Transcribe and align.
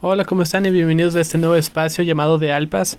Hola, 0.00 0.24
¿cómo 0.24 0.42
están? 0.42 0.66
Y 0.66 0.70
bienvenidos 0.70 1.16
a 1.16 1.20
este 1.20 1.36
nuevo 1.36 1.56
espacio 1.56 2.04
llamado 2.04 2.38
de 2.38 2.52
Alpas, 2.52 2.98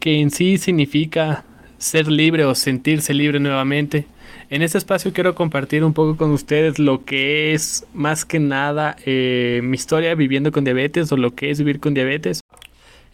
que 0.00 0.20
en 0.20 0.30
sí 0.30 0.58
significa 0.58 1.44
ser 1.78 2.08
libre 2.08 2.44
o 2.44 2.54
sentirse 2.54 3.14
libre 3.14 3.38
nuevamente. 3.38 4.06
En 4.50 4.62
este 4.62 4.78
espacio 4.78 5.12
quiero 5.12 5.34
compartir 5.34 5.84
un 5.84 5.92
poco 5.92 6.16
con 6.16 6.30
ustedes 6.32 6.78
lo 6.78 7.04
que 7.04 7.54
es 7.54 7.86
más 7.94 8.24
que 8.24 8.40
nada 8.40 8.96
eh, 9.06 9.60
mi 9.62 9.76
historia 9.76 10.14
viviendo 10.14 10.52
con 10.52 10.64
diabetes 10.64 11.12
o 11.12 11.16
lo 11.16 11.34
que 11.34 11.50
es 11.50 11.58
vivir 11.58 11.80
con 11.80 11.94
diabetes. 11.94 12.40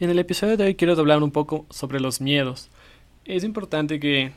En 0.00 0.10
el 0.10 0.18
episodio 0.18 0.56
de 0.56 0.64
hoy 0.64 0.74
quiero 0.74 0.94
hablar 0.94 1.22
un 1.22 1.30
poco 1.30 1.66
sobre 1.70 2.00
los 2.00 2.20
miedos. 2.20 2.70
Es 3.24 3.44
importante 3.44 4.00
que 4.00 4.32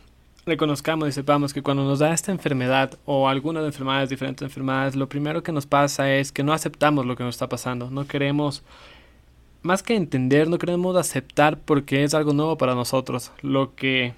reconozcamos 0.46 1.10
y 1.10 1.12
sepamos 1.12 1.54
que 1.54 1.62
cuando 1.62 1.84
nos 1.84 2.00
da 2.00 2.14
esta 2.14 2.32
enfermedad 2.32 2.98
o 3.06 3.28
alguna 3.28 3.62
de 3.62 3.68
enfermedades, 3.68 4.10
diferentes 4.10 4.42
enfermedades, 4.42 4.96
lo 4.96 5.08
primero 5.08 5.44
que 5.44 5.52
nos 5.52 5.66
pasa 5.66 6.14
es 6.14 6.32
que 6.32 6.44
no 6.44 6.54
aceptamos 6.54 7.06
lo 7.06 7.16
que 7.16 7.24
nos 7.24 7.36
está 7.36 7.48
pasando. 7.48 7.90
No 7.92 8.08
queremos, 8.08 8.64
más 9.62 9.84
que 9.84 9.96
entender, 9.96 10.48
no 10.48 10.58
queremos 10.58 10.96
aceptar 10.96 11.60
porque 11.60 12.04
es 12.04 12.14
algo 12.14 12.34
nuevo 12.34 12.58
para 12.58 12.76
nosotros. 12.76 13.32
Lo 13.42 13.76
que 13.76 14.14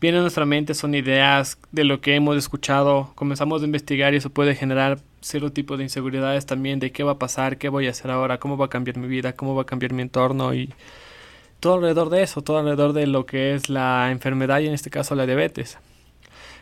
viene 0.00 0.18
a 0.18 0.22
nuestra 0.22 0.46
mente 0.46 0.74
son 0.74 0.94
ideas 0.94 1.58
de 1.72 1.84
lo 1.84 2.00
que 2.00 2.14
hemos 2.14 2.36
escuchado, 2.36 3.12
comenzamos 3.14 3.62
a 3.62 3.64
investigar 3.64 4.14
y 4.14 4.18
eso 4.18 4.30
puede 4.30 4.54
generar 4.54 4.98
cierto 5.20 5.52
tipo 5.52 5.76
de 5.76 5.82
inseguridades 5.82 6.46
también 6.46 6.80
de 6.80 6.92
qué 6.92 7.02
va 7.02 7.12
a 7.12 7.18
pasar, 7.18 7.58
qué 7.58 7.68
voy 7.68 7.86
a 7.86 7.90
hacer 7.90 8.10
ahora, 8.10 8.38
cómo 8.38 8.56
va 8.56 8.66
a 8.66 8.70
cambiar 8.70 8.96
mi 8.96 9.08
vida, 9.08 9.34
cómo 9.34 9.54
va 9.54 9.62
a 9.62 9.66
cambiar 9.66 9.92
mi 9.92 10.02
entorno 10.02 10.54
y 10.54 10.72
todo 11.60 11.74
alrededor 11.74 12.10
de 12.10 12.22
eso, 12.22 12.42
todo 12.42 12.58
alrededor 12.58 12.92
de 12.92 13.06
lo 13.06 13.26
que 13.26 13.54
es 13.54 13.68
la 13.68 14.10
enfermedad 14.10 14.60
y 14.60 14.66
en 14.66 14.74
este 14.74 14.90
caso 14.90 15.14
la 15.14 15.26
diabetes. 15.26 15.78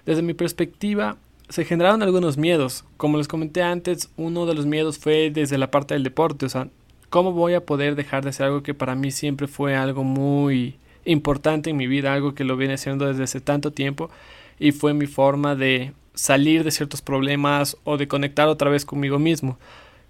Desde 0.05 0.23
mi 0.23 0.35
perspectiva, 0.35 1.17
se 1.49 1.65
generaron 1.65 2.03
algunos 2.03 2.37
miedos. 2.37 2.85
Como 2.97 3.19
les 3.19 3.29
comenté 3.29 3.63
antes, 3.63 4.11
uno 4.17 4.47
de 4.47 4.55
los 4.55 4.67
miedos 4.67 4.99
fue 4.99 5.31
desde 5.31 5.59
la 5.59 5.71
parte 5.71 5.95
del 5.95 6.03
deporte, 6.03 6.47
o 6.47 6.49
sea, 6.49 6.69
¿cómo 7.09 7.33
voy 7.33 7.55
a 7.55 7.65
poder 7.65 7.95
dejar 7.95 8.23
de 8.23 8.31
hacer 8.31 8.47
algo 8.47 8.63
que 8.63 8.75
para 8.75 8.95
mí 8.95 9.11
siempre 9.11 9.47
fue 9.47 9.77
algo 9.77 10.05
muy 10.05 10.77
importante 11.05 11.71
en 11.71 11.77
mi 11.77 11.87
vida, 11.87 12.13
algo 12.13 12.35
que 12.35 12.45
lo 12.45 12.57
viene 12.57 12.75
haciendo 12.75 13.07
desde 13.07 13.25
hace 13.25 13.41
tanto 13.41 13.73
tiempo 13.73 14.11
y 14.59 14.73
fue 14.73 14.93
mi 14.93 15.07
forma 15.07 15.55
de 15.55 15.93
salir 16.15 16.65
de 16.65 16.71
ciertos 16.71 17.01
problemas 17.01 17.77
o 17.85 17.97
de 17.97 18.09
conectar 18.09 18.49
otra 18.49 18.71
vez 18.71 18.85
conmigo 18.85 19.19
mismo? 19.19 19.59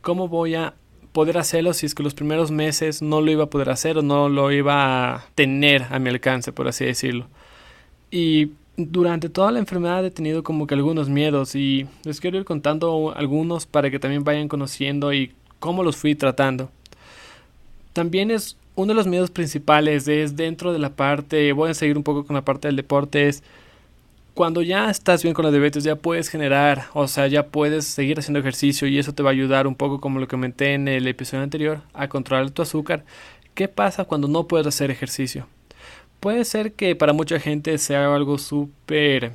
¿Cómo 0.01 0.29
voy 0.29 0.55
a 0.55 0.75
poder 1.13 1.39
hacerlo 1.39 1.73
si 1.73 1.87
es 1.87 1.95
que 1.95 2.03
los 2.03 2.15
primeros 2.15 2.51
meses 2.51 3.03
no 3.03 3.21
lo 3.21 3.31
iba 3.31 3.45
a 3.45 3.51
poder 3.51 3.71
hacer 3.71 3.99
o 3.99 4.03
no 4.03 4.29
lo 4.29 4.53
iba 4.53 5.15
a 5.15 5.25
tener 5.35 5.87
a 5.91 5.99
mi 5.99 6.11
alcance, 6.11 6.53
por 6.53 6.69
así 6.69 6.85
decirlo. 6.85 7.27
Y 8.11 8.53
durante 8.77 9.29
toda 9.29 9.51
la 9.51 9.59
enfermedad 9.59 10.05
he 10.05 10.11
tenido 10.11 10.43
como 10.43 10.67
que 10.67 10.75
algunos 10.75 11.09
miedos 11.09 11.55
y 11.55 11.87
les 12.05 12.21
quiero 12.21 12.39
ir 12.39 12.45
contando 12.45 13.13
algunos 13.17 13.67
para 13.67 13.91
que 13.91 13.99
también 13.99 14.25
vayan 14.25 14.49
conociendo 14.49 15.13
y 15.13 15.33
cómo 15.59 15.83
los 15.83 15.97
fui 15.97 16.15
tratando. 16.15 16.71
También 17.93 18.31
es 18.31 18.57
uno 18.77 18.93
de 18.93 18.95
los 18.95 19.09
miedos 19.09 19.31
principales 19.31 20.07
es 20.07 20.37
dentro 20.37 20.73
de 20.73 20.79
la 20.79 20.91
parte, 20.91 21.53
voy 21.53 21.71
a 21.71 21.75
seguir 21.75 21.97
un 21.97 22.05
poco 22.05 22.25
con 22.25 22.35
la 22.35 22.45
parte 22.45 22.69
del 22.69 22.77
deporte, 22.77 23.27
es 23.27 23.43
cuando 24.39 24.63
ya 24.63 24.89
estás 24.89 25.25
bien 25.25 25.35
con 25.35 25.45
la 25.45 25.51
diabetes, 25.51 25.83
ya 25.83 25.97
puedes 25.97 26.29
generar, 26.29 26.85
o 26.95 27.09
sea, 27.09 27.27
ya 27.27 27.49
puedes 27.49 27.87
seguir 27.87 28.21
haciendo 28.21 28.39
ejercicio 28.39 28.87
y 28.87 28.97
eso 28.97 29.13
te 29.13 29.25
va 29.25 29.31
a 29.31 29.33
ayudar 29.33 29.67
un 29.67 29.75
poco, 29.75 30.01
como 30.01 30.21
lo 30.21 30.29
comenté 30.29 30.75
en 30.75 30.87
el 30.87 31.09
episodio 31.09 31.43
anterior, 31.43 31.81
a 31.93 32.07
controlar 32.07 32.49
tu 32.53 32.63
azúcar. 32.63 33.05
¿Qué 33.55 33.67
pasa 33.67 34.05
cuando 34.05 34.29
no 34.29 34.47
puedes 34.47 34.69
hacer 34.69 34.93
ejercicio? 34.93 35.49
Puede 36.21 36.45
ser 36.45 36.75
que 36.75 36.95
para 36.95 37.13
mucha 37.13 37.41
gente 37.41 37.77
sea 37.79 38.15
algo 38.15 38.39
súper 38.39 39.33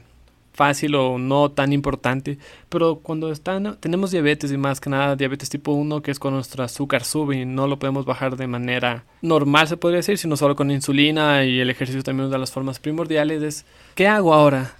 fácil 0.54 0.95
o 0.95 1.17
no 1.17 1.52
tan 1.52 1.73
importante, 1.73 2.38
pero 2.70 3.00
cuando 3.00 3.30
están, 3.30 3.76
tenemos 3.82 4.12
diabetes 4.12 4.54
y 4.54 4.58
más 4.58 4.80
que 4.80 4.90
nada 4.90 5.17
diabetes 5.17 5.50
tipo 5.50 5.73
1, 5.73 6.02
que 6.02 6.12
es 6.12 6.20
cuando 6.20 6.38
nuestro 6.38 6.64
azúcar 6.64 7.04
sube 7.04 7.42
y 7.42 7.45
no 7.45 7.67
lo 7.67 7.78
podemos 7.78 8.06
bajar 8.06 8.38
de 8.38 8.48
manera 8.48 9.04
normal, 9.22 9.67
se 9.67 9.76
podría 9.76 9.98
decir, 9.98 10.17
sino 10.17 10.38
solo 10.38 10.56
con 10.56 10.72
insulina 10.72 11.44
y 11.44 11.60
el 11.60 11.70
ejercicio 11.70 12.04
también 12.04 12.23
es 12.23 12.27
una 12.30 12.38
de 12.38 12.39
las 12.39 12.52
formas 12.54 12.80
primordiales, 12.80 13.44
es 13.44 13.66
¿qué 13.95 14.08
hago 14.08 14.33
ahora? 14.33 14.77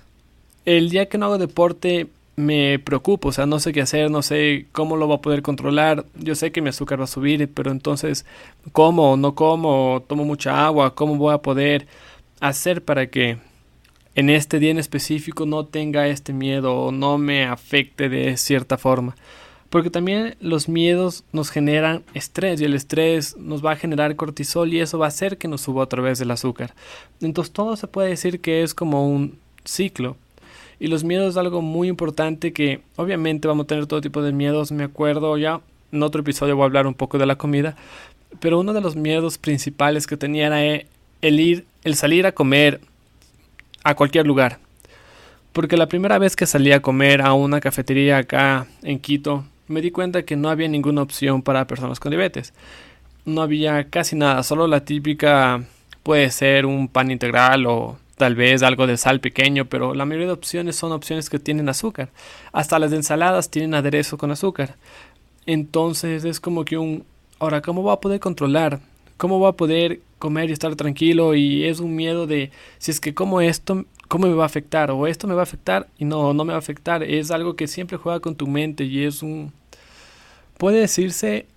El 0.66 0.90
día 0.90 1.08
que 1.08 1.18
no 1.18 1.26
hago 1.26 1.38
deporte 1.38 2.08
me 2.36 2.80
preocupo, 2.80 3.30
o 3.30 3.32
sea, 3.32 3.46
no 3.46 3.60
sé 3.60 3.74
qué 3.74 3.82
hacer, 3.82 4.10
no 4.10 4.22
sé 4.22 4.66
cómo 4.72 4.96
lo 4.96 5.08
voy 5.08 5.18
a 5.18 5.22
poder 5.22 5.42
controlar. 5.42 6.06
Yo 6.16 6.36
sé 6.36 6.52
que 6.52 6.62
mi 6.62 6.70
azúcar 6.70 7.00
va 7.00 7.04
a 7.04 7.08
subir, 7.08 7.50
pero 7.54 7.72
entonces, 7.72 8.26
¿cómo? 8.72 9.18
¿No 9.18 9.36
como? 9.36 10.04
¿Tomo 10.08 10.26
mucha 10.26 10.66
agua? 10.66 10.96
¿Cómo 10.96 11.16
voy 11.18 11.34
a 11.34 11.40
poder 11.40 11.88
hacer 12.40 12.84
para 12.84 13.08
que 13.08 13.38
en 14.16 14.30
este 14.30 14.60
día 14.60 14.72
en 14.72 14.80
específico 14.80 15.46
no 15.46 15.66
tenga 15.66 16.08
este 16.08 16.34
miedo 16.34 16.76
o 16.76 16.92
no 16.92 17.18
me 17.18 17.46
afecte 17.46 18.10
de 18.10 18.36
cierta 18.38 18.78
forma? 18.78 19.16
Porque 19.70 19.90
también 19.90 20.36
los 20.40 20.70
miedos 20.70 21.24
nos 21.32 21.50
generan 21.50 22.04
estrés 22.14 22.62
y 22.62 22.66
el 22.66 22.76
estrés 22.76 23.38
nos 23.38 23.66
va 23.66 23.72
a 23.72 23.76
generar 23.76 24.16
cortisol 24.16 24.72
y 24.74 24.80
eso 24.80 25.00
va 25.00 25.06
a 25.06 25.10
hacer 25.10 25.38
que 25.40 25.48
nos 25.48 25.62
suba 25.62 25.84
otra 25.84 26.02
vez 26.02 26.22
el 26.22 26.30
azúcar. 26.32 26.76
Entonces 27.22 27.54
todo 27.54 27.76
se 27.76 27.88
puede 27.88 28.10
decir 28.10 28.40
que 28.40 28.64
es 28.64 28.76
como 28.76 29.08
un 29.08 29.40
ciclo. 29.66 30.16
Y 30.84 30.88
los 30.88 31.06
miedos 31.06 31.30
es 31.30 31.38
algo 31.38 31.62
muy 31.62 31.88
importante 31.88 32.52
que 32.52 32.82
obviamente 32.98 33.48
vamos 33.48 33.64
a 33.64 33.68
tener 33.68 33.88
todo 33.88 34.02
tipo 34.02 34.22
de 34.22 34.34
miedos. 34.34 34.74
Me 34.74 34.84
acuerdo 34.84 35.38
ya, 35.38 35.62
en 35.94 36.04
otro 36.04 36.20
episodio 36.20 36.58
voy 36.58 36.64
a 36.64 36.66
hablar 36.66 36.88
un 36.88 36.94
poco 36.94 37.18
de 37.18 37.26
la 37.26 37.38
comida. 37.38 37.78
Pero 38.42 38.60
uno 38.60 38.74
de 38.74 38.82
los 38.82 38.98
miedos 38.98 39.38
principales 39.38 40.08
que 40.08 40.18
tenía 40.18 40.48
era 40.48 40.66
eh, 40.66 40.88
el 41.22 41.40
ir, 41.40 41.66
el 41.86 41.96
salir 41.96 42.26
a 42.26 42.34
comer 42.34 42.82
a 43.86 43.96
cualquier 43.96 44.28
lugar. 44.28 44.60
Porque 45.54 45.78
la 45.78 45.88
primera 45.88 46.20
vez 46.20 46.36
que 46.36 46.46
salí 46.46 46.74
a 46.74 46.82
comer 46.82 47.22
a 47.22 47.32
una 47.32 47.62
cafetería 47.62 48.18
acá 48.18 48.68
en 48.82 49.00
Quito, 49.00 49.46
me 49.70 49.80
di 49.80 49.90
cuenta 49.90 50.24
que 50.24 50.36
no 50.36 50.50
había 50.50 50.68
ninguna 50.68 51.02
opción 51.02 51.44
para 51.44 51.66
personas 51.66 52.02
con 52.02 52.10
diabetes. 52.10 52.52
No 53.24 53.42
había 53.42 53.86
casi 53.86 54.18
nada, 54.18 54.44
solo 54.44 54.68
la 54.68 54.84
típica 54.84 55.64
puede 56.04 56.30
ser 56.30 56.66
un 56.66 56.90
pan 56.90 57.10
integral 57.10 57.68
o 57.68 58.00
tal 58.18 58.36
vez 58.36 58.64
algo 58.64 58.88
de 58.88 58.98
sal 58.98 59.20
pequeño, 59.20 59.66
pero 59.66 59.94
la 59.94 60.06
mayoría 60.06 60.28
de 60.28 60.34
opciones 60.34 60.76
son 60.76 60.92
opciones 60.92 61.30
que 61.30 61.40
tienen 61.40 61.70
azúcar. 61.70 62.10
Hasta 62.52 62.80
las 62.80 62.94
ensaladas 62.94 63.50
tienen 63.50 63.74
aderezo 63.74 64.18
con 64.18 64.32
azúcar. 64.32 64.76
Entonces 65.46 66.24
es 66.26 66.40
como 66.40 66.66
que 66.66 66.78
un... 66.78 67.06
Ahora, 67.40 67.62
¿cómo 67.62 67.82
voy 67.82 67.94
a 67.94 68.00
poder 68.00 68.20
controlar? 68.20 68.80
¿Cómo 69.18 69.40
voy 69.40 69.50
a 69.50 69.54
poder 69.54 70.00
comer 70.20 70.50
y 70.50 70.54
estar 70.54 70.76
tranquilo? 70.76 71.36
Y 71.36 71.66
es 71.66 71.80
un 71.80 71.96
miedo 71.96 72.28
de, 72.28 72.52
si 72.78 72.92
es 72.92 73.00
que 73.00 73.14
como 73.14 73.42
esto, 73.42 73.86
¿cómo 74.08 74.28
me 74.28 74.34
va 74.34 74.44
a 74.44 74.48
afectar? 74.48 74.92
O 74.92 75.08
esto 75.08 75.28
me 75.28 75.34
va 75.34 75.42
a 75.42 75.44
afectar 75.44 75.88
y 75.98 76.06
no, 76.06 76.34
no 76.34 76.46
me 76.46 76.54
va 76.54 76.58
a 76.58 76.60
afectar. 76.60 77.04
Es 77.04 77.32
algo 77.32 77.56
que 77.56 77.68
siempre 77.68 77.98
juega 77.98 78.20
con 78.20 78.36
tu 78.36 78.48
mente 78.48 78.86
y 78.86 79.04
es 79.04 79.24
un... 79.24 79.52
Puede 80.58 80.80
decirse 80.80 81.48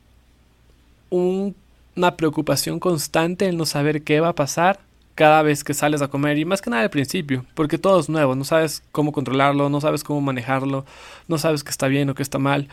una 1.10 2.16
preocupación 2.16 2.80
constante 2.80 3.46
en 3.46 3.56
no 3.56 3.66
saber 3.66 4.02
qué 4.02 4.20
va 4.20 4.30
a 4.30 4.34
pasar 4.34 4.80
cada 5.16 5.42
vez 5.42 5.64
que 5.64 5.74
sales 5.74 6.02
a 6.02 6.08
comer 6.08 6.38
y 6.38 6.44
más 6.44 6.62
que 6.62 6.70
nada 6.70 6.84
al 6.84 6.90
principio, 6.90 7.44
porque 7.54 7.78
todo 7.78 7.98
es 7.98 8.08
nuevo, 8.08 8.36
no 8.36 8.44
sabes 8.44 8.84
cómo 8.92 9.10
controlarlo, 9.10 9.68
no 9.68 9.80
sabes 9.80 10.04
cómo 10.04 10.20
manejarlo, 10.20 10.84
no 11.26 11.38
sabes 11.38 11.64
qué 11.64 11.70
está 11.70 11.88
bien 11.88 12.08
o 12.10 12.14
qué 12.14 12.22
está 12.22 12.38
mal 12.38 12.68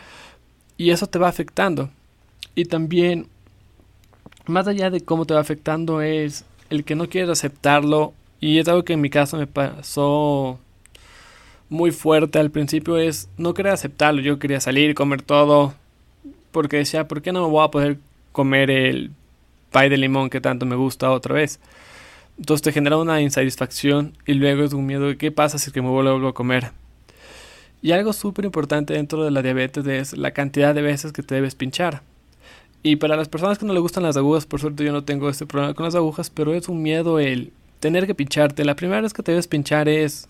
y 0.76 0.90
eso 0.90 1.06
te 1.06 1.18
va 1.18 1.28
afectando. 1.28 1.90
Y 2.54 2.66
también, 2.66 3.28
más 4.46 4.68
allá 4.68 4.90
de 4.90 5.00
cómo 5.00 5.24
te 5.24 5.34
va 5.34 5.40
afectando 5.40 6.00
es 6.00 6.44
el 6.70 6.84
que 6.84 6.94
no 6.94 7.08
quieres 7.08 7.30
aceptarlo 7.30 8.12
y 8.40 8.58
es 8.58 8.68
algo 8.68 8.84
que 8.84 8.92
en 8.92 9.00
mi 9.00 9.10
caso 9.10 9.36
me 9.36 9.46
pasó 9.46 10.58
muy 11.70 11.90
fuerte 11.90 12.38
al 12.38 12.50
principio 12.50 12.98
es 12.98 13.28
no 13.38 13.54
querer 13.54 13.72
aceptarlo, 13.72 14.20
yo 14.20 14.38
quería 14.38 14.60
salir, 14.60 14.94
comer 14.94 15.22
todo 15.22 15.74
porque 16.52 16.76
decía, 16.76 17.08
¿por 17.08 17.22
qué 17.22 17.32
no 17.32 17.42
me 17.42 17.50
voy 17.50 17.64
a 17.64 17.70
poder 17.70 17.98
comer 18.32 18.70
el 18.70 19.10
pay 19.72 19.88
de 19.88 19.96
limón 19.96 20.30
que 20.30 20.40
tanto 20.40 20.66
me 20.66 20.76
gusta 20.76 21.10
otra 21.10 21.34
vez? 21.34 21.58
Entonces 22.38 22.62
te 22.62 22.72
genera 22.72 22.96
una 22.96 23.20
insatisfacción 23.20 24.16
y 24.26 24.34
luego 24.34 24.64
es 24.64 24.72
un 24.72 24.86
miedo 24.86 25.06
de 25.06 25.16
qué 25.16 25.30
pasa 25.30 25.58
si 25.58 25.68
es 25.68 25.72
que 25.72 25.82
me 25.82 25.88
vuelvo 25.88 26.26
a 26.26 26.34
comer. 26.34 26.72
Y 27.80 27.92
algo 27.92 28.12
súper 28.12 28.44
importante 28.44 28.94
dentro 28.94 29.24
de 29.24 29.30
la 29.30 29.42
diabetes 29.42 29.86
es 29.86 30.16
la 30.16 30.32
cantidad 30.32 30.74
de 30.74 30.82
veces 30.82 31.12
que 31.12 31.22
te 31.22 31.34
debes 31.34 31.54
pinchar. 31.54 32.02
Y 32.82 32.96
para 32.96 33.16
las 33.16 33.28
personas 33.28 33.58
que 33.58 33.66
no 33.66 33.72
le 33.72 33.80
gustan 33.80 34.02
las 34.02 34.16
agujas, 34.16 34.46
por 34.46 34.60
suerte 34.60 34.84
yo 34.84 34.92
no 34.92 35.04
tengo 35.04 35.28
este 35.28 35.46
problema 35.46 35.74
con 35.74 35.84
las 35.84 35.94
agujas, 35.94 36.30
pero 36.30 36.54
es 36.54 36.68
un 36.68 36.82
miedo 36.82 37.18
el 37.18 37.52
tener 37.80 38.06
que 38.06 38.14
pincharte. 38.14 38.64
La 38.64 38.76
primera 38.76 39.00
vez 39.00 39.12
que 39.12 39.22
te 39.22 39.32
debes 39.32 39.46
pinchar 39.46 39.88
es... 39.88 40.28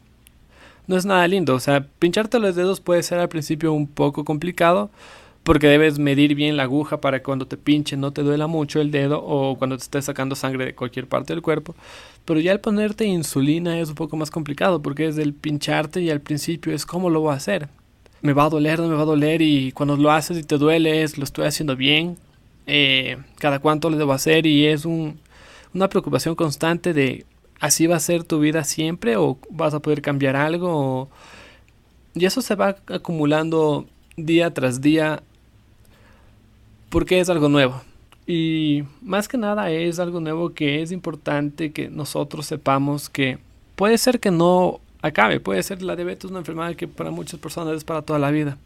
No 0.87 0.97
es 0.97 1.07
nada 1.07 1.27
lindo, 1.27 1.55
o 1.55 1.61
sea, 1.61 1.87
pincharte 1.99 2.39
los 2.39 2.57
dedos 2.57 2.81
puede 2.81 3.03
ser 3.03 3.19
al 3.19 3.29
principio 3.29 3.73
un 3.73 3.87
poco 3.87 4.25
complicado, 4.25 4.91
porque 5.45 5.69
debes 5.69 5.99
medir 5.99 6.35
bien 6.35 6.57
la 6.57 6.65
aguja 6.65 7.01
para 7.01 7.19
que 7.19 7.25
cuando 7.25 7.47
te 7.47 7.59
pinche 7.59 7.97
no 7.97 8.13
te 8.13 8.23
duela 8.23 8.47
mucho 8.47 8.81
el 8.81 8.91
dedo 8.91 9.23
o 9.23 9.57
cuando 9.59 9.77
te 9.77 9.85
estés 9.85 10.07
sacando 10.07 10.35
sangre 10.35 10.65
de 10.65 10.75
cualquier 10.75 11.07
parte 11.07 11.35
del 11.35 11.43
cuerpo. 11.43 11.75
Pero 12.25 12.41
ya 12.41 12.51
el 12.51 12.61
ponerte 12.61 13.05
insulina 13.05 13.79
es 13.79 13.91
un 13.91 13.95
poco 13.95 14.17
más 14.17 14.31
complicado 14.31 14.81
porque 14.81 15.07
es 15.07 15.19
el 15.19 15.35
pincharte 15.35 16.01
y 16.01 16.11
al 16.11 16.23
principio 16.23 16.75
es 16.75 16.87
cómo 16.87 17.11
lo 17.11 17.21
voy 17.21 17.33
a 17.33 17.37
hacer. 17.37 17.69
Me 18.23 18.33
va 18.33 18.45
a 18.45 18.49
doler, 18.49 18.81
no 18.81 18.89
me 18.89 18.95
va 18.95 19.03
a 19.03 19.07
doler 19.07 19.43
y 19.43 19.73
cuando 19.73 19.99
lo 19.99 20.11
haces 20.11 20.39
y 20.39 20.43
te 20.45 20.57
duele 20.57 21.03
es 21.03 21.19
lo 21.19 21.25
estoy 21.25 21.47
haciendo 21.47 21.77
bien. 21.77 22.17
Eh, 22.67 23.19
cada 23.39 23.59
cuánto 23.59 23.91
lo 23.91 23.99
debo 23.99 24.15
hacer 24.15 24.47
y 24.47 24.67
es 24.67 24.87
un, 24.87 25.19
una 25.75 25.91
preocupación 25.91 26.35
constante 26.35 26.95
de 26.95 27.27
así 27.61 27.87
va 27.87 27.97
a 27.97 28.01
ser 28.01 28.25
tu 28.25 28.41
vida 28.41 28.65
siempre 28.65 29.19
o 29.19 29.37
vas 29.51 29.75
a 29.75 29.81
poder 29.81 30.01
cambiar 30.01 30.37
algo. 30.37 31.11
y 32.15 32.25
eso 32.25 32.41
se 32.41 32.55
va 32.55 32.77
acumulando 32.89 33.87
día 34.17 34.55
tras 34.55 34.81
día 34.81 35.23
porque 36.95 37.19
es 37.19 37.29
algo 37.29 37.49
nuevo. 37.49 37.83
Y 38.25 38.85
más 39.03 39.27
que 39.27 39.37
nada 39.37 39.69
es 39.69 39.99
algo 39.99 40.21
nuevo 40.21 40.55
que 40.55 40.81
es 40.81 40.93
importante 40.93 41.73
que 41.73 41.89
nosotros 41.89 42.47
sepamos 42.47 43.11
que 43.11 43.39
puede 43.75 43.99
ser 43.99 44.21
que 44.21 44.31
no 44.31 44.79
acabe, 45.03 45.41
puede 45.41 45.61
ser 45.65 45.83
la 45.83 45.97
diabetes 45.97 46.31
una 46.31 46.39
enfermedad 46.39 46.77
que 46.77 46.87
para 46.87 47.11
muchas 47.11 47.41
personas 47.41 47.75
es 47.75 47.83
para 47.83 48.03
toda 48.03 48.21
la 48.21 48.31
vida. 48.31 48.59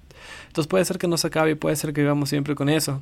Entonces 0.47 0.69
puede 0.69 0.85
ser 0.85 0.99
que 0.99 1.09
no 1.09 1.17
se 1.17 1.27
acabe 1.27 1.53
y 1.53 1.55
puede 1.55 1.75
ser 1.77 1.95
que 1.95 2.03
vivamos 2.03 2.29
siempre 2.29 2.55
con 2.55 2.69
eso. 2.69 3.01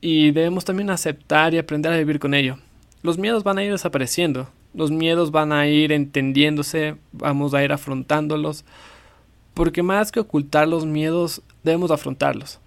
Y 0.00 0.30
debemos 0.30 0.64
también 0.64 0.88
aceptar 0.88 1.52
y 1.52 1.58
aprender 1.58 1.92
a 1.92 1.98
vivir 1.98 2.18
con 2.18 2.32
ello. 2.32 2.56
Los 3.02 3.18
miedos 3.18 3.44
van 3.44 3.58
a 3.58 3.62
ir 3.62 3.72
desapareciendo, 3.72 4.48
los 4.72 4.90
miedos 4.90 5.32
van 5.32 5.52
a 5.52 5.68
ir 5.68 5.92
entendiéndose, 5.92 6.96
vamos 7.12 7.52
a 7.52 7.62
ir 7.62 7.72
afrontándolos, 7.72 8.64
porque 9.52 9.82
más 9.82 10.10
que 10.10 10.20
ocultar 10.20 10.66
los 10.66 10.86
miedos, 10.86 11.42
debemos 11.62 11.90
afrontarlos. 11.90 12.58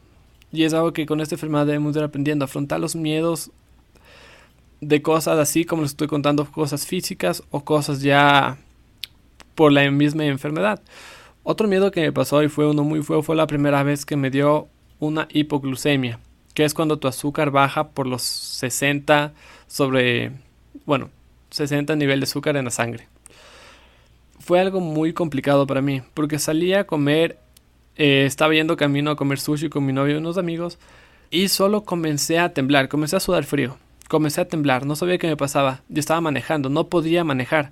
Y 0.53 0.63
es 0.63 0.73
algo 0.75 0.93
que 0.93 1.07
con 1.07 1.19
esta 1.19 1.33
enfermedad 1.33 1.65
debemos 1.65 1.95
ir 1.95 2.03
aprendiendo, 2.03 2.45
afrontar 2.45 2.79
los 2.79 2.95
miedos 2.95 3.51
de 4.81 5.01
cosas 5.01 5.39
así 5.39 5.65
como 5.65 5.81
les 5.81 5.91
estoy 5.91 6.07
contando, 6.07 6.45
cosas 6.45 6.85
físicas 6.85 7.41
o 7.49 7.65
cosas 7.65 8.01
ya 8.01 8.57
por 9.55 9.71
la 9.71 9.89
misma 9.89 10.25
enfermedad. 10.25 10.79
Otro 11.41 11.67
miedo 11.67 11.89
que 11.89 12.01
me 12.01 12.11
pasó 12.11 12.43
y 12.43 12.49
fue 12.49 12.69
uno 12.69 12.83
muy 12.83 13.01
feo 13.01 13.23
fue 13.23 13.35
la 13.35 13.47
primera 13.47 13.81
vez 13.81 14.05
que 14.05 14.15
me 14.15 14.29
dio 14.29 14.67
una 14.99 15.27
hipoglucemia, 15.31 16.19
que 16.53 16.65
es 16.65 16.75
cuando 16.75 16.99
tu 16.99 17.07
azúcar 17.07 17.49
baja 17.49 17.89
por 17.89 18.05
los 18.05 18.21
60 18.21 19.33
sobre, 19.65 20.33
bueno, 20.85 21.09
60 21.49 21.95
nivel 21.95 22.19
de 22.19 22.25
azúcar 22.25 22.57
en 22.57 22.65
la 22.65 22.71
sangre. 22.71 23.07
Fue 24.39 24.59
algo 24.59 24.81
muy 24.81 25.13
complicado 25.13 25.65
para 25.65 25.81
mí, 25.81 26.03
porque 26.13 26.37
salía 26.37 26.81
a 26.81 26.83
comer 26.83 27.39
eh, 27.95 28.25
estaba 28.25 28.53
yendo 28.53 28.77
camino 28.77 29.11
a 29.11 29.15
comer 29.15 29.39
sushi 29.39 29.69
con 29.69 29.85
mi 29.85 29.93
novio 29.93 30.15
y 30.15 30.17
unos 30.17 30.37
amigos 30.37 30.79
y 31.29 31.47
solo 31.47 31.83
comencé 31.83 32.39
a 32.39 32.53
temblar, 32.53 32.89
comencé 32.89 33.15
a 33.15 33.19
sudar 33.19 33.43
frío, 33.43 33.77
comencé 34.07 34.41
a 34.41 34.47
temblar, 34.47 34.85
no 34.85 34.95
sabía 34.95 35.17
qué 35.17 35.27
me 35.27 35.37
pasaba, 35.37 35.81
yo 35.89 35.99
estaba 35.99 36.21
manejando, 36.21 36.69
no 36.69 36.87
podía 36.87 37.23
manejar, 37.23 37.71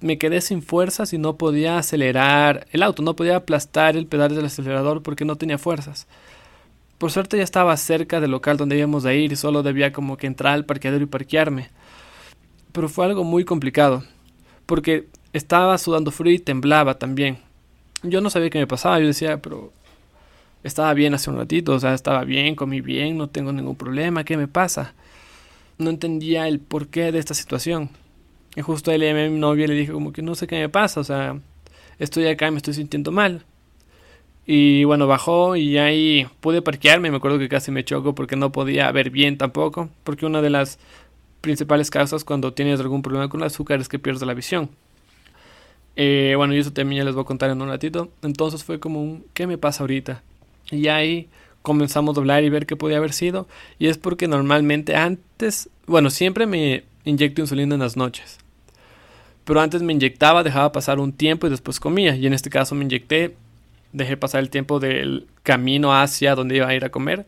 me 0.00 0.18
quedé 0.18 0.40
sin 0.40 0.62
fuerzas 0.62 1.12
y 1.12 1.18
no 1.18 1.36
podía 1.36 1.78
acelerar 1.78 2.66
el 2.72 2.82
auto, 2.82 3.02
no 3.02 3.14
podía 3.14 3.36
aplastar 3.36 3.96
el 3.96 4.06
pedal 4.06 4.34
del 4.34 4.46
acelerador 4.46 5.02
porque 5.02 5.24
no 5.24 5.36
tenía 5.36 5.58
fuerzas. 5.58 6.08
Por 6.98 7.12
suerte 7.12 7.36
ya 7.36 7.44
estaba 7.44 7.76
cerca 7.76 8.20
del 8.20 8.32
local 8.32 8.56
donde 8.56 8.76
íbamos 8.76 9.04
a 9.04 9.14
ir 9.14 9.32
y 9.32 9.36
solo 9.36 9.62
debía 9.62 9.92
como 9.92 10.16
que 10.16 10.26
entrar 10.26 10.54
al 10.54 10.64
parqueadero 10.64 11.04
y 11.04 11.06
parquearme. 11.06 11.70
Pero 12.72 12.88
fue 12.88 13.06
algo 13.06 13.22
muy 13.22 13.44
complicado, 13.44 14.02
porque 14.66 15.06
estaba 15.32 15.78
sudando 15.78 16.10
frío 16.10 16.32
y 16.32 16.40
temblaba 16.40 16.98
también 16.98 17.38
yo 18.02 18.20
no 18.20 18.30
sabía 18.30 18.50
qué 18.50 18.58
me 18.58 18.66
pasaba. 18.66 18.98
Yo 19.00 19.06
decía, 19.06 19.40
pero 19.42 19.72
estaba 20.62 20.92
bien 20.94 21.14
hace 21.14 21.30
un 21.30 21.36
ratito, 21.36 21.72
o 21.72 21.80
sea, 21.80 21.94
estaba 21.94 22.24
bien, 22.24 22.54
comí 22.54 22.80
bien, 22.80 23.16
no 23.16 23.28
tengo 23.28 23.52
ningún 23.52 23.76
problema, 23.76 24.24
¿qué 24.24 24.36
me 24.36 24.48
pasa? 24.48 24.94
No 25.78 25.90
entendía 25.90 26.48
el 26.48 26.60
porqué 26.60 27.12
de 27.12 27.18
esta 27.18 27.34
situación. 27.34 27.90
Y 28.56 28.62
justo 28.62 28.90
él 28.90 29.08
a 29.08 29.28
mi 29.28 29.38
novia 29.38 29.66
le 29.68 29.74
dije 29.74 29.92
como 29.92 30.12
que 30.12 30.22
no 30.22 30.34
sé 30.34 30.46
qué 30.46 30.58
me 30.58 30.68
pasa, 30.68 31.00
o 31.00 31.04
sea, 31.04 31.38
estoy 31.98 32.26
acá 32.26 32.48
y 32.48 32.50
me 32.50 32.56
estoy 32.56 32.74
sintiendo 32.74 33.12
mal. 33.12 33.44
Y 34.46 34.84
bueno, 34.84 35.06
bajó 35.06 35.56
y 35.56 35.78
ahí 35.78 36.26
pude 36.40 36.62
parquearme, 36.62 37.10
me 37.10 37.18
acuerdo 37.18 37.38
que 37.38 37.48
casi 37.48 37.70
me 37.70 37.84
choco 37.84 38.14
porque 38.14 38.34
no 38.34 38.50
podía 38.50 38.90
ver 38.92 39.10
bien 39.10 39.36
tampoco, 39.38 39.90
porque 40.04 40.26
una 40.26 40.42
de 40.42 40.50
las 40.50 40.78
principales 41.40 41.90
causas 41.90 42.24
cuando 42.24 42.52
tienes 42.52 42.80
algún 42.80 43.02
problema 43.02 43.28
con 43.28 43.40
el 43.40 43.46
azúcar 43.46 43.80
es 43.80 43.88
que 43.88 43.98
pierdes 43.98 44.22
la 44.22 44.34
visión. 44.34 44.70
Eh, 45.96 46.34
bueno, 46.36 46.54
y 46.54 46.58
eso 46.58 46.72
también 46.72 46.98
ya 46.98 47.04
les 47.04 47.14
voy 47.14 47.22
a 47.22 47.26
contar 47.26 47.50
en 47.50 47.60
un 47.60 47.68
ratito. 47.68 48.10
Entonces 48.22 48.62
fue 48.64 48.78
como 48.78 49.02
un, 49.02 49.24
¿qué 49.34 49.46
me 49.46 49.58
pasa 49.58 49.82
ahorita? 49.82 50.22
Y 50.70 50.88
ahí 50.88 51.28
comenzamos 51.62 52.16
a 52.16 52.20
hablar 52.20 52.44
y 52.44 52.50
ver 52.50 52.66
qué 52.66 52.76
podía 52.76 52.98
haber 52.98 53.12
sido. 53.12 53.48
Y 53.78 53.88
es 53.88 53.98
porque 53.98 54.28
normalmente 54.28 54.96
antes, 54.96 55.68
bueno, 55.86 56.10
siempre 56.10 56.46
me 56.46 56.84
inyecto 57.04 57.40
insulina 57.40 57.74
en 57.74 57.80
las 57.80 57.96
noches. 57.96 58.38
Pero 59.44 59.60
antes 59.60 59.82
me 59.82 59.92
inyectaba, 59.92 60.42
dejaba 60.42 60.72
pasar 60.72 61.00
un 61.00 61.12
tiempo 61.12 61.46
y 61.46 61.50
después 61.50 61.80
comía. 61.80 62.14
Y 62.14 62.26
en 62.26 62.32
este 62.32 62.50
caso 62.50 62.74
me 62.74 62.84
inyecté, 62.84 63.34
dejé 63.92 64.16
pasar 64.16 64.40
el 64.40 64.50
tiempo 64.50 64.78
del 64.78 65.26
camino 65.42 65.92
hacia 65.94 66.34
donde 66.34 66.56
iba 66.56 66.68
a 66.68 66.74
ir 66.74 66.84
a 66.84 66.90
comer. 66.90 67.26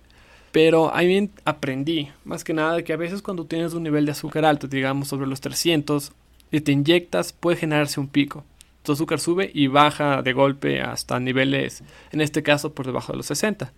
Pero 0.52 0.94
ahí 0.94 1.30
aprendí, 1.44 2.08
más 2.24 2.44
que 2.44 2.52
nada, 2.52 2.82
que 2.82 2.92
a 2.92 2.96
veces 2.96 3.22
cuando 3.22 3.46
tienes 3.46 3.72
un 3.72 3.84
nivel 3.84 4.04
de 4.04 4.12
azúcar 4.12 4.44
alto, 4.44 4.66
digamos 4.66 5.08
sobre 5.08 5.26
los 5.26 5.40
300, 5.40 6.12
y 6.50 6.60
te 6.60 6.72
inyectas, 6.72 7.32
puede 7.32 7.56
generarse 7.56 8.00
un 8.00 8.08
pico 8.08 8.44
tu 8.82 8.92
azúcar 8.92 9.20
sube 9.20 9.50
y 9.52 9.66
baja 9.66 10.22
de 10.22 10.32
golpe 10.32 10.80
hasta 10.80 11.20
niveles, 11.20 11.82
en 12.12 12.20
este 12.20 12.42
caso 12.42 12.74
por 12.74 12.86
debajo 12.86 13.12
de 13.12 13.18
los 13.18 13.26
60. 13.26 13.72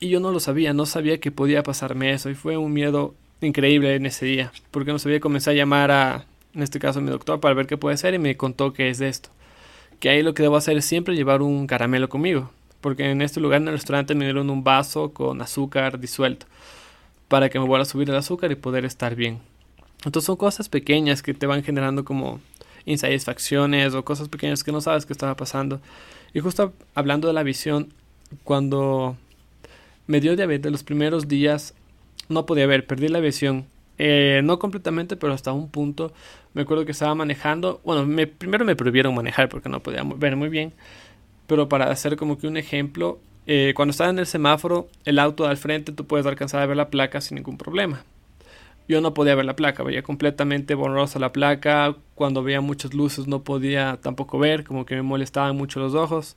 Y 0.00 0.08
yo 0.08 0.20
no 0.20 0.32
lo 0.32 0.40
sabía, 0.40 0.72
no 0.72 0.86
sabía 0.86 1.20
que 1.20 1.30
podía 1.30 1.62
pasarme 1.62 2.12
eso 2.12 2.30
y 2.30 2.34
fue 2.34 2.56
un 2.56 2.72
miedo 2.72 3.14
increíble 3.40 3.94
en 3.94 4.06
ese 4.06 4.26
día, 4.26 4.52
porque 4.70 4.92
no 4.92 4.98
sabía, 4.98 5.20
comencé 5.20 5.50
a 5.50 5.54
llamar 5.54 5.90
a, 5.90 6.26
en 6.54 6.62
este 6.62 6.78
caso 6.78 6.98
a 6.98 7.02
mi 7.02 7.10
doctor 7.10 7.40
para 7.40 7.54
ver 7.54 7.66
qué 7.66 7.76
puede 7.76 7.96
ser 7.96 8.14
y 8.14 8.18
me 8.18 8.36
contó 8.36 8.72
que 8.72 8.90
es 8.90 8.98
de 8.98 9.08
esto. 9.08 9.30
Que 10.00 10.08
ahí 10.10 10.22
lo 10.22 10.34
que 10.34 10.42
debo 10.42 10.56
hacer 10.56 10.76
es 10.76 10.84
siempre 10.84 11.14
llevar 11.14 11.42
un 11.42 11.66
caramelo 11.66 12.08
conmigo, 12.08 12.50
porque 12.80 13.10
en 13.10 13.22
este 13.22 13.40
lugar 13.40 13.60
en 13.62 13.68
el 13.68 13.74
restaurante 13.74 14.14
me 14.14 14.24
dieron 14.24 14.50
un 14.50 14.64
vaso 14.64 15.12
con 15.12 15.40
azúcar 15.40 16.00
disuelto 16.00 16.46
para 17.28 17.48
que 17.48 17.58
me 17.58 17.66
vuelva 17.66 17.82
a 17.82 17.86
subir 17.86 18.10
el 18.10 18.16
azúcar 18.16 18.50
y 18.52 18.56
poder 18.56 18.84
estar 18.84 19.14
bien. 19.14 19.40
Entonces 20.04 20.26
son 20.26 20.36
cosas 20.36 20.68
pequeñas 20.68 21.22
que 21.22 21.32
te 21.32 21.46
van 21.46 21.62
generando 21.62 22.04
como 22.04 22.40
insatisfacciones 22.84 23.94
o 23.94 24.04
cosas 24.04 24.28
pequeñas 24.28 24.64
que 24.64 24.72
no 24.72 24.80
sabes 24.80 25.06
que 25.06 25.12
estaba 25.12 25.36
pasando. 25.36 25.80
Y 26.34 26.40
justo 26.40 26.72
hablando 26.94 27.28
de 27.28 27.34
la 27.34 27.42
visión, 27.42 27.92
cuando 28.44 29.16
me 30.06 30.20
dio 30.20 30.36
diabetes 30.36 30.72
los 30.72 30.84
primeros 30.84 31.28
días 31.28 31.74
no 32.28 32.46
podía 32.46 32.66
ver, 32.66 32.86
perdí 32.86 33.08
la 33.08 33.20
visión. 33.20 33.66
Eh, 33.98 34.40
no 34.42 34.58
completamente, 34.58 35.16
pero 35.16 35.32
hasta 35.32 35.52
un 35.52 35.68
punto. 35.68 36.12
Me 36.54 36.62
acuerdo 36.62 36.84
que 36.84 36.92
estaba 36.92 37.14
manejando. 37.14 37.80
Bueno, 37.84 38.06
me, 38.06 38.26
primero 38.26 38.64
me 38.64 38.76
prohibieron 38.76 39.14
manejar 39.14 39.48
porque 39.48 39.68
no 39.68 39.80
podía 39.80 40.02
ver 40.04 40.36
muy 40.36 40.48
bien. 40.48 40.72
Pero 41.46 41.68
para 41.68 41.90
hacer 41.90 42.16
como 42.16 42.38
que 42.38 42.46
un 42.46 42.56
ejemplo, 42.56 43.20
eh, 43.46 43.72
cuando 43.76 43.90
estaba 43.90 44.10
en 44.10 44.18
el 44.18 44.26
semáforo, 44.26 44.88
el 45.04 45.18
auto 45.18 45.46
al 45.46 45.56
frente 45.56 45.92
tú 45.92 46.06
puedes 46.06 46.26
alcanzar 46.26 46.62
a 46.62 46.66
ver 46.66 46.76
la 46.76 46.88
placa 46.88 47.20
sin 47.20 47.36
ningún 47.36 47.58
problema 47.58 48.04
yo 48.88 49.00
no 49.00 49.14
podía 49.14 49.34
ver 49.34 49.44
la 49.44 49.56
placa, 49.56 49.82
veía 49.82 50.02
completamente 50.02 50.74
borrosa 50.74 51.18
la 51.18 51.32
placa, 51.32 51.96
cuando 52.14 52.42
veía 52.42 52.60
muchas 52.60 52.94
luces 52.94 53.26
no 53.26 53.42
podía 53.42 53.98
tampoco 54.02 54.38
ver, 54.38 54.64
como 54.64 54.86
que 54.86 54.94
me 54.96 55.02
molestaban 55.02 55.56
mucho 55.56 55.80
los 55.80 55.94
ojos. 55.94 56.36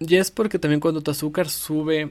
Y 0.00 0.16
es 0.16 0.30
porque 0.30 0.58
también 0.58 0.80
cuando 0.80 1.00
tu 1.00 1.10
azúcar 1.10 1.48
sube 1.48 2.10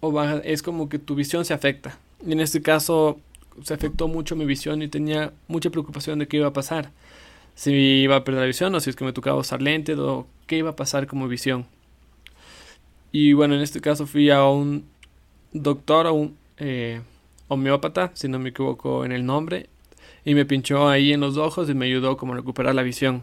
o 0.00 0.12
baja, 0.12 0.38
es 0.44 0.62
como 0.62 0.88
que 0.88 0.98
tu 0.98 1.14
visión 1.14 1.44
se 1.44 1.54
afecta. 1.54 1.98
Y 2.26 2.32
en 2.32 2.40
este 2.40 2.62
caso 2.62 3.20
se 3.62 3.74
afectó 3.74 4.08
mucho 4.08 4.36
mi 4.36 4.44
visión 4.44 4.82
y 4.82 4.88
tenía 4.88 5.32
mucha 5.48 5.70
preocupación 5.70 6.18
de 6.18 6.28
qué 6.28 6.38
iba 6.38 6.48
a 6.48 6.52
pasar. 6.52 6.90
Si 7.54 7.72
iba 7.72 8.16
a 8.16 8.24
perder 8.24 8.42
la 8.42 8.46
visión 8.46 8.74
o 8.74 8.80
si 8.80 8.90
es 8.90 8.96
que 8.96 9.04
me 9.04 9.12
tocaba 9.12 9.38
usar 9.38 9.60
lentes 9.60 9.98
o 9.98 10.26
qué 10.46 10.58
iba 10.58 10.70
a 10.70 10.76
pasar 10.76 11.06
como 11.06 11.28
visión. 11.28 11.66
Y 13.10 13.32
bueno, 13.32 13.54
en 13.54 13.62
este 13.62 13.80
caso 13.80 14.06
fui 14.06 14.30
a 14.30 14.44
un 14.44 14.84
doctor 15.52 16.06
o 16.06 16.14
un... 16.14 16.36
Eh, 16.58 17.00
homeópata, 17.48 18.12
si 18.14 18.28
no 18.28 18.38
me 18.38 18.50
equivoco 18.50 19.04
en 19.04 19.12
el 19.12 19.26
nombre, 19.26 19.68
y 20.24 20.34
me 20.34 20.44
pinchó 20.44 20.88
ahí 20.88 21.12
en 21.12 21.20
los 21.20 21.36
ojos 21.36 21.68
y 21.70 21.74
me 21.74 21.86
ayudó 21.86 22.16
como 22.16 22.34
a 22.34 22.36
recuperar 22.36 22.74
la 22.74 22.82
visión. 22.82 23.22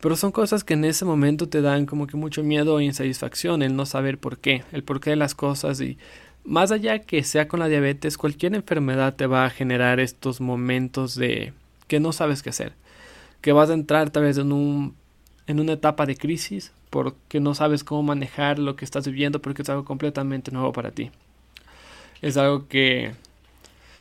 Pero 0.00 0.16
son 0.16 0.32
cosas 0.32 0.64
que 0.64 0.74
en 0.74 0.84
ese 0.84 1.04
momento 1.04 1.48
te 1.48 1.60
dan 1.60 1.86
como 1.86 2.06
que 2.06 2.16
mucho 2.16 2.42
miedo 2.42 2.80
e 2.80 2.84
insatisfacción, 2.84 3.62
el 3.62 3.76
no 3.76 3.86
saber 3.86 4.18
por 4.18 4.38
qué, 4.38 4.64
el 4.72 4.82
porqué 4.82 5.10
de 5.10 5.16
las 5.16 5.34
cosas 5.34 5.80
y 5.80 5.98
más 6.44 6.72
allá 6.72 7.00
que 7.00 7.22
sea 7.22 7.48
con 7.48 7.60
la 7.60 7.68
diabetes, 7.68 8.16
cualquier 8.16 8.54
enfermedad 8.54 9.14
te 9.14 9.26
va 9.26 9.44
a 9.44 9.50
generar 9.50 10.00
estos 10.00 10.40
momentos 10.40 11.14
de 11.14 11.52
que 11.86 12.00
no 12.00 12.12
sabes 12.12 12.42
qué 12.42 12.50
hacer, 12.50 12.72
que 13.42 13.52
vas 13.52 13.68
a 13.68 13.74
entrar 13.74 14.10
tal 14.10 14.24
vez 14.24 14.38
en 14.38 14.52
un 14.52 14.94
en 15.46 15.60
una 15.60 15.72
etapa 15.72 16.06
de 16.06 16.16
crisis 16.16 16.72
porque 16.90 17.40
no 17.40 17.54
sabes 17.54 17.82
cómo 17.84 18.02
manejar 18.02 18.58
lo 18.58 18.76
que 18.76 18.84
estás 18.84 19.06
viviendo 19.06 19.42
porque 19.42 19.62
es 19.62 19.68
algo 19.68 19.84
completamente 19.84 20.52
nuevo 20.52 20.72
para 20.72 20.92
ti 20.92 21.10
es 22.22 22.36
algo 22.36 22.68
que 22.68 23.12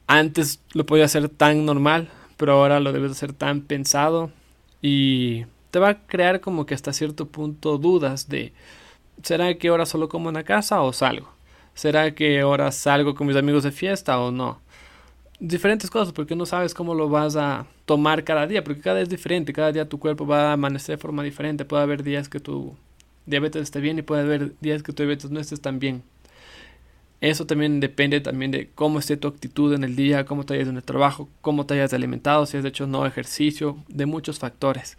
antes 0.08 0.60
lo 0.74 0.86
podía 0.86 1.06
hacer 1.06 1.30
tan 1.30 1.66
normal, 1.66 2.10
pero 2.38 2.54
ahora 2.54 2.80
lo 2.80 2.92
debes 2.92 3.12
hacer 3.12 3.34
tan 3.34 3.62
pensado 3.62 4.32
y 4.82 5.46
te 5.72 5.80
va 5.80 5.90
a 5.90 6.08
crear 6.08 6.42
como 6.42 6.66
que 6.66 6.74
hasta 6.74 6.94
cierto 6.94 7.28
punto 7.28 7.78
dudas 7.78 8.30
de 8.30 8.54
¿será 9.24 9.54
que 9.56 9.68
ahora 9.68 9.86
solo 9.86 10.10
como 10.10 10.30
en 10.30 10.36
la 10.36 10.44
casa 10.44 10.82
o 10.82 10.94
salgo? 10.94 11.30
¿Será 11.74 12.14
que 12.16 12.42
ahora 12.42 12.72
salgo 12.72 13.16
con 13.16 13.28
mis 13.28 13.36
amigos 13.36 13.64
de 13.64 13.72
fiesta 13.72 14.20
o 14.20 14.32
no? 14.32 14.60
Diferentes 15.40 15.90
cosas 15.90 16.14
porque 16.14 16.36
no 16.36 16.46
sabes 16.46 16.74
cómo 16.74 16.94
lo 16.96 17.08
vas 17.08 17.36
a 17.36 17.66
tomar 17.86 18.24
cada 18.24 18.48
día, 18.48 18.64
porque 18.64 18.82
cada 18.82 18.98
día 18.98 19.04
es 19.04 19.10
diferente, 19.10 19.54
cada 19.54 19.72
día 19.72 19.88
tu 19.88 20.00
cuerpo 20.00 20.28
va 20.28 20.50
a 20.50 20.54
amanecer 20.54 20.98
de 20.98 21.02
forma 21.02 21.24
diferente, 21.24 21.66
puede 21.66 21.84
haber 21.84 22.04
días 22.04 22.28
que 22.28 22.40
tu 22.40 22.76
diabetes 23.26 23.64
esté 23.64 23.80
bien 23.80 24.00
y 24.00 24.02
puede 24.02 24.24
haber 24.24 24.60
días 24.60 24.84
que 24.84 24.92
tu 24.92 25.04
diabetes 25.04 25.32
no 25.32 25.40
esté 25.40 25.56
tan 25.58 25.80
bien. 25.80 26.04
Eso 27.22 27.46
también 27.46 27.80
depende 27.82 28.22
también 28.22 28.52
de 28.52 28.70
cómo 28.76 29.00
esté 29.00 29.18
tu 29.18 29.28
actitud 29.28 29.74
en 29.74 29.84
el 29.84 29.96
día, 29.96 30.26
cómo 30.26 30.46
te 30.46 30.54
hayas 30.54 30.70
en 30.70 30.78
el 30.78 30.84
trabajo, 30.84 31.28
cómo 31.42 31.66
te 31.66 31.74
hayas 31.74 31.94
alimentado, 31.94 32.46
si 32.46 32.58
has 32.58 32.66
hecho 32.66 32.88
no 32.88 33.06
ejercicio, 33.06 33.78
de 33.90 34.06
muchos 34.06 34.40
factores. 34.40 34.98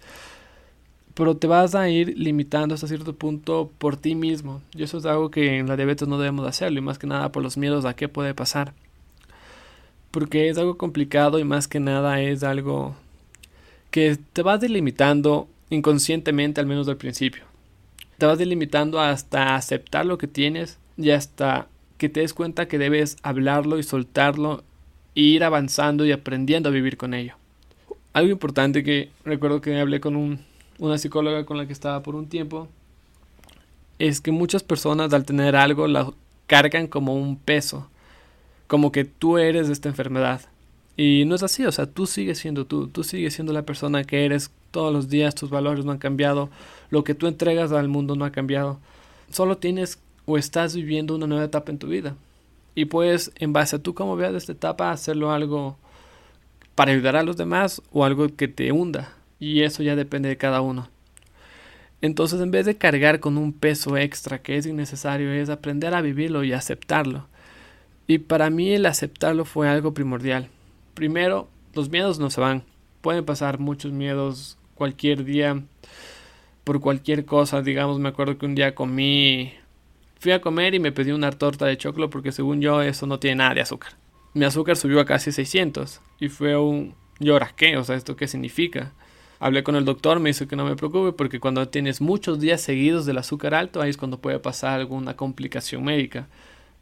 pero 1.15 1.37
te 1.37 1.47
vas 1.47 1.75
a 1.75 1.89
ir 1.91 2.17
limitando 2.17 2.75
hasta 2.75 2.87
cierto 2.87 3.15
punto 3.15 3.71
por 3.79 3.97
ti 3.97 4.15
mismo. 4.15 4.63
Y 4.75 4.83
eso 4.85 4.99
es 4.99 5.05
algo 5.07 5.31
que 5.31 5.59
en 5.59 5.67
la 5.69 5.77
diabetes 5.77 6.09
no 6.09 6.19
debemos 6.19 6.47
hacerlo, 6.47 6.79
y 6.79 6.83
más 6.83 6.99
que 6.99 7.07
nada 7.07 7.31
por 7.33 7.43
los 7.43 7.57
miedos 7.59 7.85
a 7.85 7.95
qué 7.95 8.09
puede 8.09 8.33
pasar. 8.35 8.73
Porque 10.11 10.49
es 10.49 10.59
algo 10.59 10.77
complicado 10.79 11.39
y 11.39 11.45
más 11.45 11.69
que 11.69 11.81
nada 11.81 12.21
es 12.21 12.43
algo 12.43 12.97
que 13.91 14.19
te 14.33 14.43
vas 14.43 14.61
delimitando 14.61 15.49
inconscientemente, 15.69 16.61
al 16.61 16.67
menos 16.67 16.89
al 16.89 16.97
principio. 16.97 17.45
Te 18.19 18.27
vas 18.27 18.39
delimitando 18.39 19.01
hasta 19.01 19.55
aceptar 19.57 20.07
lo 20.07 20.19
que 20.19 20.27
tienes 20.27 20.79
y 20.97 21.11
hasta 21.11 21.69
que 22.01 22.09
te 22.09 22.21
des 22.21 22.33
cuenta 22.33 22.67
que 22.67 22.79
debes 22.79 23.19
hablarlo 23.23 23.79
y 23.79 23.83
soltarlo 23.83 24.65
e 25.15 25.21
ir 25.21 25.45
avanzando 25.45 26.07
y 26.07 26.13
aprendiendo 26.13 26.71
a 26.71 26.73
vivir 26.73 26.97
con 26.97 27.13
ello. 27.13 27.35
Algo 28.15 28.33
importante 28.33 28.83
que 28.83 29.11
recuerdo 29.23 29.61
que 29.61 29.79
hablé 29.79 30.01
con 30.01 30.17
un, 30.17 30.41
una 30.79 30.97
psicóloga 30.97 31.45
con 31.45 31.59
la 31.59 31.67
que 31.67 31.75
estaba 31.75 32.03
por 32.03 32.15
un 32.15 32.27
tiempo 32.27 32.69
es 33.99 34.23
que 34.23 34.33
muchas 34.33 34.63
personas 34.63 35.13
al 35.13 35.27
tener 35.27 35.55
algo 35.55 35.87
la 35.89 36.11
cargan 36.47 36.87
como 36.87 37.15
un 37.15 37.37
peso, 37.37 37.91
como 38.67 38.93
que 38.93 39.05
tú 39.05 39.37
eres 39.37 39.69
esta 39.69 39.91
enfermedad. 39.91 40.41
Y 40.97 41.25
no 41.27 41.35
es 41.35 41.43
así, 41.43 41.67
o 41.67 41.73
sea, 41.73 41.85
tú 41.85 42.07
sigues 42.07 42.39
siendo 42.39 42.65
tú, 42.65 42.89
tú 42.89 43.05
sigues 43.05 43.35
siendo 43.35 43.53
la 43.53 43.67
persona 43.67 44.05
que 44.05 44.25
eres 44.25 44.51
todos 44.71 44.91
los 44.91 45.11
días, 45.11 45.35
tus 45.35 45.51
valores 45.51 45.85
no 45.85 45.93
han 45.93 45.99
cambiado, 45.99 46.49
lo 46.89 47.05
que 47.05 47.15
tú 47.15 47.27
entregas 47.27 47.73
al 47.73 47.89
mundo 47.89 48.17
no 48.17 48.25
ha 48.25 48.33
cambiado. 48.33 48.81
Solo 49.29 49.59
tienes 49.59 49.99
o 50.31 50.39
estás 50.39 50.77
viviendo 50.77 51.17
una 51.17 51.27
nueva 51.27 51.45
etapa 51.45 51.73
en 51.73 51.79
tu 51.79 51.89
vida. 51.89 52.15
Y 52.77 52.85
puedes, 52.85 53.33
en 53.37 53.53
base 53.53 53.77
a 53.77 53.79
tú 53.81 53.95
cómo 53.95 54.15
veas 54.17 54.33
esta 54.35 54.53
etapa, 54.53 54.93
hacerlo 54.93 55.33
algo 55.33 55.77
para 56.77 56.93
ayudar 56.93 57.17
a 57.17 57.25
los 57.25 57.37
demás 57.37 57.83
o 57.91 58.05
algo 58.05 58.29
que 58.29 58.47
te 58.47 58.71
hunda. 58.71 59.13
Y 59.41 59.63
eso 59.63 59.83
ya 59.83 59.97
depende 59.97 60.29
de 60.29 60.37
cada 60.37 60.61
uno. 60.61 60.89
Entonces, 62.01 62.41
en 62.41 62.53
vez 62.53 62.65
de 62.65 62.77
cargar 62.77 63.19
con 63.19 63.37
un 63.39 63.53
peso 63.53 63.97
extra 63.97 64.41
que 64.41 64.57
es 64.57 64.67
innecesario, 64.67 65.33
es 65.33 65.51
aprender 65.51 65.95
a 65.95 66.01
vivirlo 66.01 66.45
y 66.45 66.53
aceptarlo. 66.53 67.27
Y 68.07 68.19
para 68.19 68.51
mí 68.51 68.73
el 68.73 68.87
aceptarlo 68.87 69.45
fue 69.45 69.69
algo 69.69 69.95
primordial. 69.95 70.49
Primero, 70.95 71.49
los 71.75 71.91
miedos 71.91 72.21
no 72.21 72.31
se 72.31 72.41
van. 72.41 72.63
Pueden 73.01 73.25
pasar 73.25 73.59
muchos 73.59 73.91
miedos 73.91 74.59
cualquier 74.77 75.25
día 75.25 75.61
por 76.63 76.81
cualquier 76.81 77.25
cosa. 77.25 77.63
Digamos, 77.63 77.99
me 77.99 78.09
acuerdo 78.09 78.39
que 78.39 78.47
un 78.47 78.55
día 78.55 78.75
comí, 78.77 79.53
fui 80.21 80.33
a 80.33 80.41
comer 80.41 80.75
y 80.75 80.79
me 80.79 80.93
pedí 80.93 81.11
una 81.11 81.33
torta 81.33 81.67
de 81.67 81.79
chocolate 81.79 82.13
porque 82.13 82.31
según 82.31 82.61
yo 82.61 82.83
eso 82.83 83.07
no 83.07 83.19
tiene 83.19 83.37
nada 83.37 83.55
de 83.55 83.63
azúcar. 83.63 83.95
Mi 84.35 84.45
azúcar 84.45 84.77
subió 84.77 85.01
a 85.01 85.07
casi 85.07 85.33
600 85.33 86.01
y 86.21 86.29
fue 86.29 86.57
un 86.57 86.95
lloras 87.19 87.53
qué, 87.55 87.77
o 87.77 87.83
sea, 87.83 87.97
esto 87.97 88.17
qué 88.17 88.29
significa. 88.29 88.93
Hablé 89.41 89.63
con 89.63 89.75
el 89.77 89.87
doctor, 89.87 90.21
me 90.21 90.29
dice 90.29 90.47
que 90.47 90.57
no 90.57 90.67
me 90.67 90.77
preocupe 90.77 91.13
porque 91.13 91.41
cuando 91.41 91.67
tienes 91.69 92.03
muchos 92.03 92.39
días 92.39 92.61
seguidos 92.61 93.07
del 93.07 93.17
azúcar 93.17 93.55
alto, 93.55 93.81
ahí 93.81 93.89
es 93.89 93.97
cuando 93.97 94.21
puede 94.21 94.39
pasar 94.39 94.79
alguna 94.79 95.17
complicación 95.17 95.83
médica. 95.83 96.29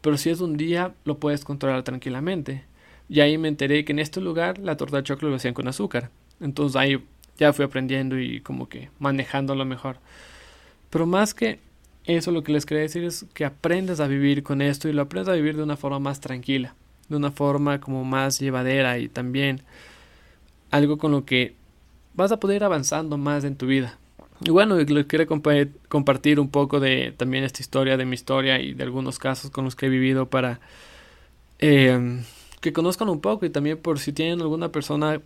Pero 0.01 0.17
si 0.17 0.29
es 0.29 0.41
un 0.41 0.57
día, 0.57 0.93
lo 1.05 1.17
puedes 1.17 1.45
controlar 1.45 1.83
tranquilamente. 1.83 2.65
Y 3.07 3.21
ahí 3.21 3.37
me 3.37 3.47
enteré 3.47 3.85
que 3.85 3.93
en 3.93 3.99
este 3.99 4.19
lugar 4.19 4.57
la 4.57 4.75
torta 4.75 4.97
de 4.97 5.03
chocolate 5.03 5.29
lo 5.29 5.35
hacían 5.37 5.53
con 5.53 5.69
azúcar. 5.69 6.11
Entonces 6.41 6.75
ahí 6.75 7.01
ya 7.37 7.53
fui 7.53 7.63
aprendiendo 7.63 8.19
y 8.19 8.41
como 8.41 8.67
que 8.67 8.89
manejándolo 8.99 9.63
mejor. 9.63 9.97
Pero 10.89 11.05
más 11.05 11.33
que 11.33 11.59
eso 12.05 12.31
lo 12.31 12.43
que 12.43 12.51
les 12.51 12.65
quería 12.65 12.83
decir 12.83 13.03
es 13.03 13.25
que 13.33 13.45
aprendas 13.45 13.99
a 13.99 14.07
vivir 14.07 14.43
con 14.43 14.61
esto 14.61 14.89
y 14.89 14.93
lo 14.93 15.03
aprendas 15.03 15.33
a 15.33 15.35
vivir 15.35 15.55
de 15.55 15.63
una 15.63 15.77
forma 15.77 15.99
más 15.99 16.19
tranquila, 16.19 16.75
de 17.07 17.17
una 17.17 17.31
forma 17.31 17.79
como 17.79 18.03
más 18.03 18.39
llevadera 18.39 18.97
y 18.99 19.09
también 19.09 19.61
algo 20.71 20.97
con 20.97 21.11
lo 21.11 21.25
que 21.25 21.55
vas 22.13 22.31
a 22.31 22.39
poder 22.39 22.57
ir 22.57 22.63
avanzando 22.63 23.17
más 23.17 23.43
en 23.43 23.55
tu 23.55 23.67
vida. 23.67 23.97
Y 24.41 24.51
bueno, 24.51 24.77
les 24.77 25.05
quiero 25.05 25.27
compartir 25.27 26.39
un 26.39 26.49
poco 26.49 26.79
de 26.79 27.13
también 27.15 27.43
esta 27.43 27.61
historia, 27.61 27.97
de 27.97 28.05
mi 28.05 28.13
historia 28.13 28.59
y 28.59 28.73
de 28.73 28.83
algunos 28.83 29.19
casos 29.19 29.51
con 29.51 29.65
los 29.65 29.75
que 29.75 29.87
he 29.87 29.89
vivido 29.89 30.27
para 30.27 30.61
eh, 31.59 32.21
que 32.61 32.73
conozcan 32.73 33.09
un 33.09 33.19
poco 33.19 33.45
y 33.45 33.49
también 33.49 33.77
por 33.77 33.99
si 33.99 34.13
tienen 34.13 34.41
alguna 34.41 34.71
persona 34.71 35.21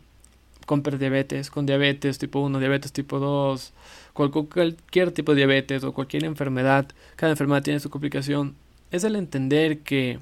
con 0.65 0.81
prediabetes, 0.81 1.49
con 1.49 1.65
diabetes 1.65 2.17
tipo 2.17 2.39
1, 2.39 2.59
diabetes 2.59 2.91
tipo 2.91 3.19
2, 3.19 3.73
cualquier 4.13 5.11
tipo 5.11 5.33
de 5.33 5.37
diabetes 5.37 5.83
o 5.83 5.93
cualquier 5.93 6.25
enfermedad, 6.25 6.87
cada 7.15 7.31
enfermedad 7.31 7.63
tiene 7.63 7.79
su 7.79 7.89
complicación, 7.89 8.55
es 8.91 9.03
el 9.03 9.15
entender 9.15 9.79
que 9.79 10.19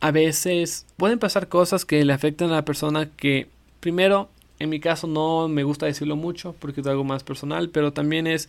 a 0.00 0.10
veces 0.10 0.86
pueden 0.96 1.18
pasar 1.18 1.48
cosas 1.48 1.84
que 1.84 2.04
le 2.04 2.12
afectan 2.12 2.50
a 2.50 2.56
la 2.56 2.64
persona 2.64 3.08
que 3.10 3.48
primero 3.80 4.28
en 4.58 4.70
mi 4.70 4.80
caso 4.80 5.06
no 5.06 5.48
me 5.48 5.62
gusta 5.62 5.86
decirlo 5.86 6.16
mucho 6.16 6.54
porque 6.58 6.80
es 6.80 6.86
algo 6.86 7.04
más 7.04 7.22
personal, 7.22 7.70
pero 7.70 7.92
también 7.92 8.26
es 8.26 8.48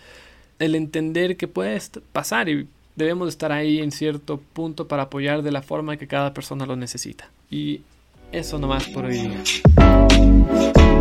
el 0.57 0.75
entender 0.75 1.37
que 1.37 1.47
puede 1.47 1.79
pasar 2.11 2.49
y 2.49 2.67
debemos 2.95 3.29
estar 3.29 3.51
ahí 3.51 3.79
en 3.79 3.91
cierto 3.91 4.41
punto 4.53 4.87
para 4.87 5.03
apoyar 5.03 5.41
de 5.43 5.51
la 5.51 5.61
forma 5.61 5.97
que 5.97 6.07
cada 6.07 6.33
persona 6.33 6.65
lo 6.65 6.75
necesita. 6.75 7.29
Y 7.49 7.81
eso 8.31 8.59
nomás 8.59 8.87
por 8.87 9.05
hoy. 9.05 9.31
Thank 10.19 10.77
you. 10.77 10.98